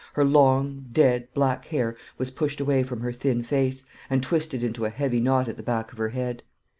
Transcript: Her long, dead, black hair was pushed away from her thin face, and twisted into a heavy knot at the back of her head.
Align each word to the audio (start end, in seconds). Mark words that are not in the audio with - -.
Her 0.13 0.25
long, 0.25 0.87
dead, 0.91 1.27
black 1.35 1.65
hair 1.65 1.95
was 2.17 2.31
pushed 2.31 2.59
away 2.59 2.81
from 2.81 3.01
her 3.01 3.11
thin 3.13 3.43
face, 3.43 3.85
and 4.09 4.23
twisted 4.23 4.63
into 4.63 4.85
a 4.85 4.89
heavy 4.89 5.19
knot 5.19 5.47
at 5.47 5.57
the 5.57 5.61
back 5.61 5.91
of 5.91 5.99
her 5.99 6.09
head. 6.09 6.41